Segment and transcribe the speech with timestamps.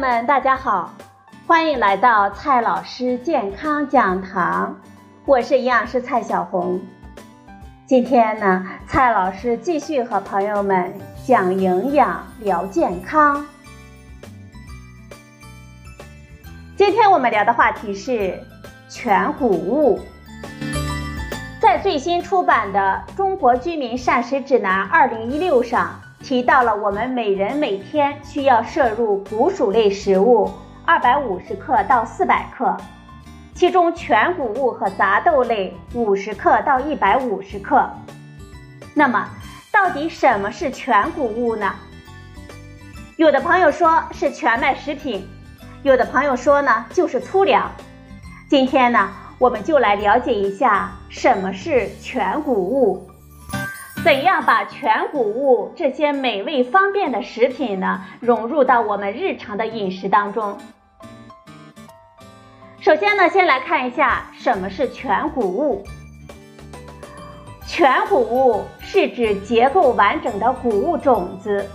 [0.00, 0.94] 们，大家好，
[1.46, 4.74] 欢迎来到蔡老师健康讲堂，
[5.26, 6.80] 我是营养师蔡小红。
[7.84, 10.90] 今天呢，蔡老师继续和朋友们
[11.26, 13.46] 讲营养、聊健康。
[16.78, 18.40] 今天我们聊的话题是
[18.88, 20.00] 全谷物。
[21.60, 26.00] 在最新出版的《中国居民膳食指南（二零一六）》上。
[26.22, 30.50] 提到了我们每人每天需要摄入谷薯类食物
[30.84, 32.76] 二百五十克到四百克，
[33.54, 37.88] 其中全谷物和杂豆类五十克到一百五十克。
[38.94, 39.28] 那么，
[39.72, 41.72] 到底什么是全谷物呢？
[43.16, 45.26] 有的朋友说是全麦食品，
[45.82, 47.70] 有的朋友说呢就是粗粮。
[48.48, 53.09] 今天呢，我们就来了解一下什么是全谷物。
[54.02, 60.56] 怎样把全谷物这些美味方便的食品呢融入到我们日常的饮食当中？
[62.80, 65.84] 首先呢，先来看一下什么是全谷物。
[67.66, 71.68] 全谷物是指结构完整的谷物种子，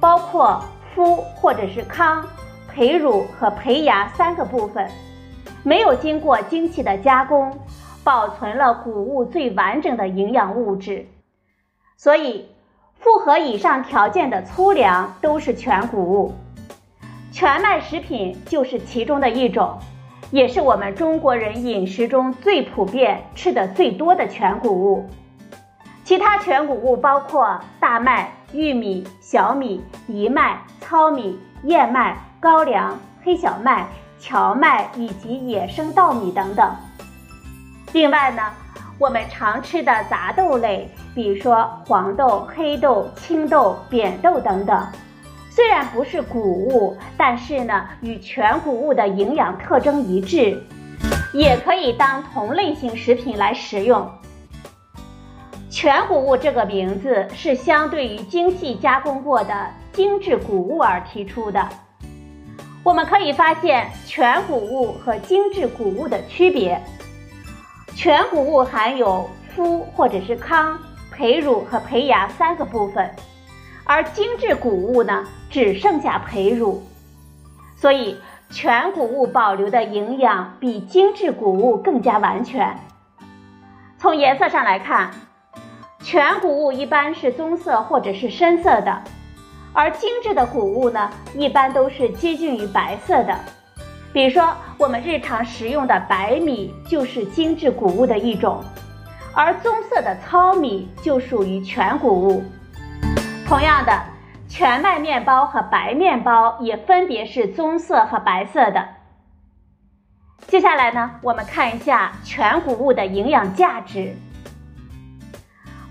[0.00, 0.60] 包括
[0.96, 2.26] 麸或者是糠、
[2.68, 4.90] 胚乳和胚芽三个部分，
[5.62, 7.56] 没有经过精细的加工，
[8.02, 11.06] 保存了谷物最完整的营养物质。
[12.02, 12.48] 所以，
[12.98, 16.34] 符合以上条件的粗粮都是全谷物，
[17.30, 19.78] 全麦食品就是其中的一种，
[20.30, 25.10] 也是我们中国人饮食中最普遍、吃的最多的全谷物。
[26.02, 33.86] 其他全谷物包括大麦、玉米、小米、藜麦、糙米、燕麦、高粱、黑小麦、
[34.18, 36.74] 荞麦以及野生稻米等等。
[37.92, 38.42] 另外呢？
[39.00, 44.86] 我们常吃的杂豆类，比如说黄豆、黑豆、青豆、扁豆等等，
[45.48, 50.62] 虽然不是谷物，但是呢，与全谷物的营养特征一致，
[51.32, 54.06] 也可以当同类型食品来食用。
[55.70, 61.66] 全谷物这个名字是相对于精细加工过的精致谷物而提出的。
[62.84, 66.78] 我们可以发现全谷物和精致谷物的区别。
[68.02, 70.78] 全谷物含有麸或者是糠、
[71.12, 73.10] 胚乳和胚芽三个部分，
[73.84, 76.82] 而精致谷物呢只剩下胚乳，
[77.76, 78.16] 所以
[78.48, 82.74] 全谷物保留的营养比精致谷物更加完全。
[83.98, 85.10] 从颜色上来看，
[86.02, 89.02] 全谷物一般是棕色或者是深色的，
[89.74, 93.38] 而精致的谷物呢一般都是接近于白色的。
[94.12, 98.60] 比如说，我们日常食用的白米就是精致谷物的一种，
[99.32, 102.42] 而棕色的糙米就属于全谷物。
[103.46, 104.02] 同样的，
[104.48, 108.84] 全麦面包和白面包也分别是棕色和白色的。
[110.48, 114.16] 接下来呢，我们看一下全谷物的营养价值。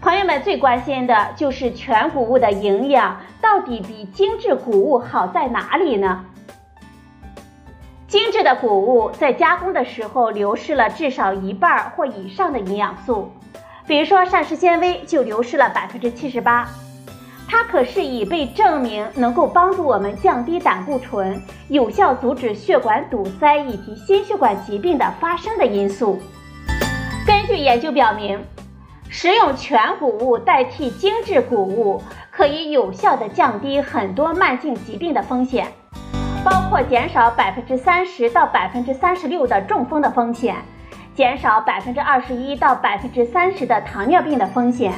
[0.01, 6.25] 朋友们最关心的就是全谷物的营养到底比精致谷物好在哪里呢？
[8.09, 13.31] 精致的谷物在加工的时候流失了至少一半或以上的营养素，
[13.85, 16.67] 比如说膳食纤维就流失了百分之七十八。
[17.47, 26.19] 它可是已被证明能够帮助我们降低胆固醇，有效阻止血管堵塞以及心血管疾病的发生的因素。
[27.27, 28.43] 根据研究表明，
[29.07, 35.71] 食用全谷物代替精致谷物，可以有效的降低很多慢性疾病的风险。
[36.49, 40.55] 包括减少百分之三十到百分之三十六的中风的风险，
[41.13, 44.91] 减少百分之二十一到百分之三十的糖尿病的风险，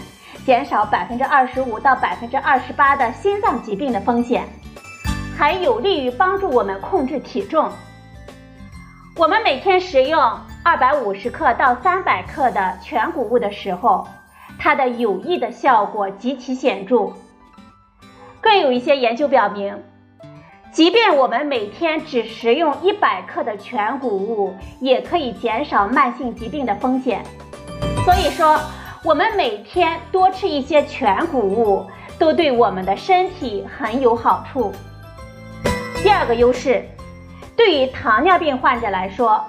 [0.45, 4.47] 减少百分之二十五到百分之二十八的心脏疾病的风险，
[5.37, 7.69] 还有利于帮助我们控制体重。
[9.17, 10.21] 我们每天食用
[10.63, 14.07] 二百五十克到三百克的全谷物的时候，
[14.57, 17.11] 它的有益的效果极其显著。
[18.39, 19.77] 更有一些研究表明。
[20.71, 27.21] 即便我们每天只食用一百克的全谷物，也可以减少慢性疾病的风险。
[28.05, 28.57] 所以说，
[29.03, 31.85] 我们每天多吃一些全谷物，
[32.17, 34.71] 都对我们的身体很有好处。
[36.01, 36.85] 第二个优势，
[37.57, 39.43] 对于糖尿病患者来说，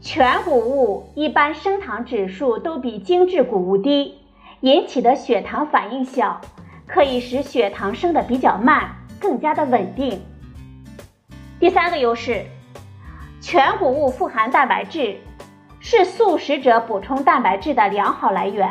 [0.00, 4.14] 全谷物一般升糖指数都比精致谷物低，
[4.60, 6.40] 引起的血糖反应小，
[6.86, 8.96] 可以使血糖升得比较慢。
[9.20, 10.20] 更加的稳定。
[11.60, 12.44] 第三个优势，
[13.40, 15.16] 全谷物富含蛋白质，
[15.78, 18.68] 是素食者补充蛋白质的良好来源。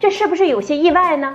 [0.00, 1.34] 这是不是有些意外呢？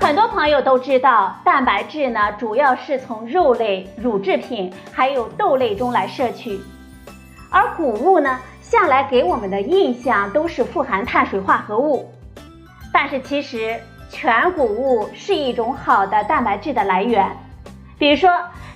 [0.00, 6.60] 很多朋友都知道，蛋白质呢主要是从肉类、乳制品还有豆类中来摄取，
[7.50, 12.10] 而谷物呢向来给我们的印象都是富含碳水化合物。
[12.92, 13.80] 但是其实
[14.14, 17.36] 全谷物是一种好的蛋白质的来源，
[17.98, 18.30] 比如说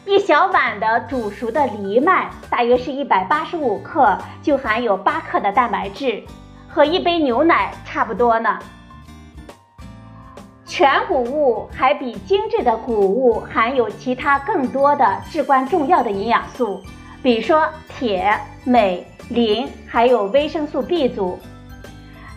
[0.05, 6.25] 一小碗的煮熟的藜麦，大约是一百八十五克，就含有八克的蛋白质，
[6.69, 8.59] 和一杯牛奶差不多呢。
[10.67, 16.83] 全谷物还比精致的谷物含有其他更多的至关重要的营养素，
[17.23, 17.65] 比如说
[17.97, 21.39] 铁、镁、磷，还有维生素 B 族。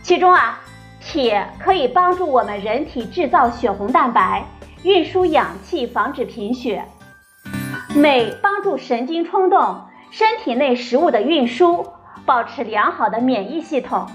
[0.03, 0.59] 其中啊，
[1.03, 4.45] 铁可以帮助我们人体制造血红蛋白，
[4.83, 6.83] 运输氧气，防止贫血；
[7.95, 9.81] 镁帮助神经冲动，
[10.11, 11.85] 身体内食物的运输，
[12.25, 14.07] 保持良好的免疫系统。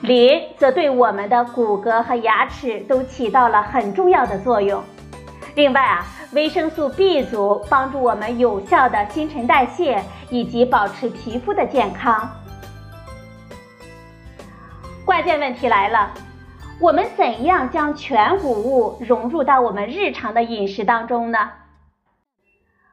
[0.00, 4.82] 磷则对我们的骨骼和牙齿都起到了很重要的作用。
[5.54, 12.28] 另外啊，维生素 B 族帮助我们有效的新陈代谢以及保持皮肤的健康。
[15.04, 16.12] 关键问题来了，
[16.80, 21.50] 我们怎样将全谷物融入到我们日常的饮食当中呢？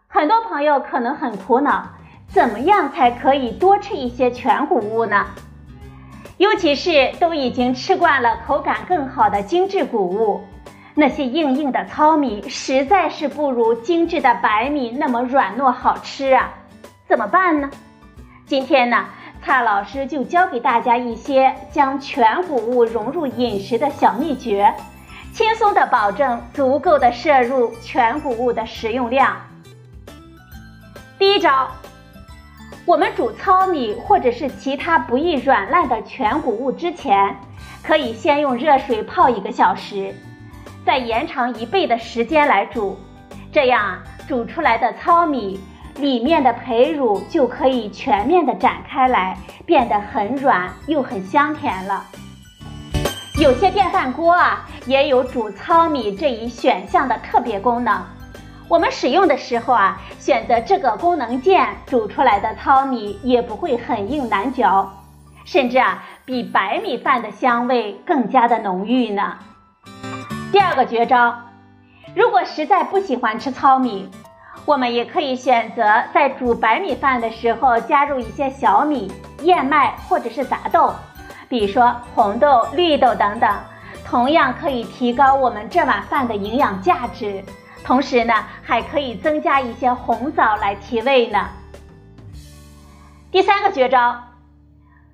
[0.08, 1.88] 很多朋友可能很苦恼，
[2.28, 5.28] 怎么样才可以多吃一些全谷物呢？
[6.38, 10.42] 尤其是都已经吃惯了口感更好的精致谷物，
[10.96, 16.50] 那些硬硬的糙米实在是不如精致的白米那么软糯好吃啊！
[17.08, 17.70] 怎么办呢？
[18.48, 19.06] 今天呢，
[19.44, 24.74] 蔡老师就教给大家一些将全谷物融入饮食的小秘诀，
[25.34, 29.36] 轻松的保证足够的摄入全谷物的食用量。
[31.18, 31.68] 第一招。
[32.86, 37.36] 我们煮糙米或者是其他不易软烂的全谷物之前，
[37.84, 40.12] 可以先用热水泡一个小时，
[40.84, 42.98] 再延长一倍的时间来煮，
[43.52, 45.60] 这样煮出来的糙米
[46.00, 52.06] 里面的胚乳就可以全面的展开来，变得很软又很香甜了。
[53.40, 58.02] 有些电饭锅啊，也有煮糙米这一选项的特别功能。
[58.68, 64.92] 我们使用的时候啊，选择这个功能键，煮出来的糙米也不会很硬难嚼，
[65.44, 69.38] 甚至啊，比白米饭的香味更加的浓郁呢。
[70.52, 71.36] 第二个绝招，
[72.16, 74.10] 如果实在不喜欢吃糙米，
[74.70, 75.84] 我们也可以选择
[76.14, 79.12] 在煮白米饭的时候加入一些小米、
[79.42, 80.94] 燕麦或者是杂豆，
[81.50, 83.52] 比如说红豆、绿豆等等，
[84.06, 87.44] 同样可以提高我们这碗饭的营养价值。
[87.84, 88.32] 同时呢，
[88.62, 91.48] 还可以增加一些红枣来提味呢。
[93.32, 94.20] 第三个绝招，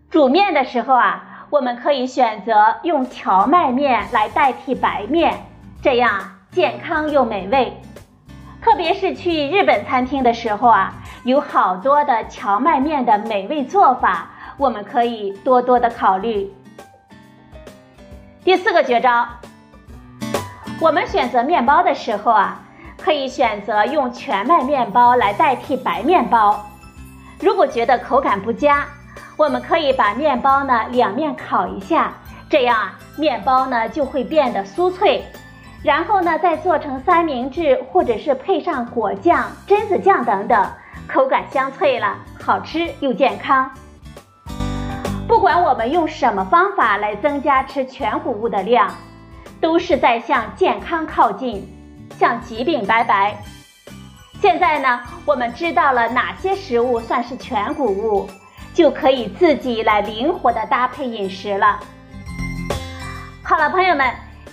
[0.09, 5.45] 煮面的时候啊，我们可以选择用荞麦面来代替白面，
[5.81, 7.81] 这样健康又美味。
[8.65, 10.91] 特别是去日本餐厅的时候啊，
[11.23, 14.27] 有好多的荞麦面的美味做法，
[14.57, 16.51] 我们可以多多的考虑。
[18.43, 19.27] 第四个绝招。
[20.81, 22.59] 我们选择面包的时候啊，
[22.97, 26.65] 可以选择用全麦面包来代替白面包。
[27.39, 28.87] 如果觉得口感不佳，
[29.37, 32.11] 我们可以把面包呢两面烤一下，
[32.49, 35.23] 这样啊面包呢就会变得酥脆。
[35.85, 40.67] 然后呢再做成三明治，或者是配上果酱、榛子酱等等，
[41.07, 43.69] 口感香脆了，好吃又健康。
[45.27, 48.91] 不管我们用什么方法来增加吃全谷物的量。
[49.61, 51.65] 都是在向健康靠近，
[52.19, 53.35] 向疾病拜拜。
[54.39, 58.29] 现在呢，我们知道了哪些食物算是全谷物，
[58.73, 61.79] 就可以自己来灵活的搭配饮食了。
[63.41, 64.11] 好了，朋友们，